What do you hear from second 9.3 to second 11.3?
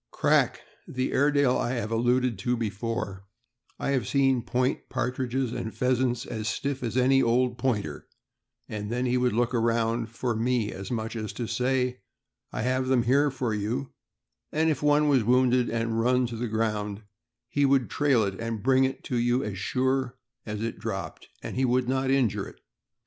take a look around for me, as much